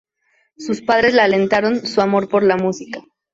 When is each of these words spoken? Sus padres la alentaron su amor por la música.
Sus 0.57 0.81
padres 0.81 1.13
la 1.13 1.25
alentaron 1.25 1.85
su 1.85 2.01
amor 2.01 2.27
por 2.27 2.41
la 2.41 2.57
música. 2.57 3.01